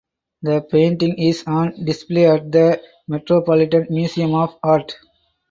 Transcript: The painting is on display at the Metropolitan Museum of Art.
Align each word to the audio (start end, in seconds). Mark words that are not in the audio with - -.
The 0.41 0.61
painting 0.61 1.15
is 1.19 1.43
on 1.45 1.85
display 1.85 2.25
at 2.27 2.51
the 2.51 2.81
Metropolitan 3.07 3.85
Museum 3.91 4.33
of 4.33 4.57
Art. 4.63 4.95